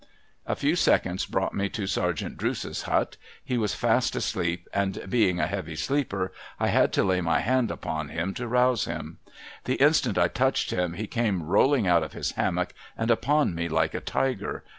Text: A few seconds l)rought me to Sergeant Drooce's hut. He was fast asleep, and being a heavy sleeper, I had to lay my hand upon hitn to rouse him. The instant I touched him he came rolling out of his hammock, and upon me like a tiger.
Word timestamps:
A 0.47 0.55
few 0.55 0.75
seconds 0.75 1.27
l)rought 1.27 1.53
me 1.53 1.69
to 1.69 1.85
Sergeant 1.85 2.35
Drooce's 2.35 2.81
hut. 2.89 3.17
He 3.45 3.55
was 3.55 3.75
fast 3.75 4.15
asleep, 4.15 4.67
and 4.73 5.07
being 5.07 5.39
a 5.39 5.45
heavy 5.45 5.75
sleeper, 5.75 6.33
I 6.59 6.69
had 6.69 6.91
to 6.93 7.03
lay 7.03 7.21
my 7.21 7.41
hand 7.41 7.69
upon 7.69 8.09
hitn 8.09 8.33
to 8.37 8.47
rouse 8.47 8.85
him. 8.85 9.19
The 9.65 9.75
instant 9.75 10.17
I 10.17 10.27
touched 10.27 10.71
him 10.71 10.93
he 10.93 11.05
came 11.05 11.43
rolling 11.43 11.85
out 11.85 12.01
of 12.01 12.13
his 12.13 12.31
hammock, 12.31 12.73
and 12.97 13.11
upon 13.11 13.53
me 13.53 13.69
like 13.69 13.93
a 13.93 14.01
tiger. 14.01 14.63